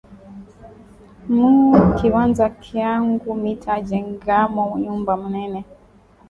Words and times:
Mu 1.33 1.49
kiwanza 1.97 2.45
kyangu 2.63 3.29
mita 3.43 3.73
jengamo 3.87 4.65
nyumba 4.83 5.13
munene 5.21 5.59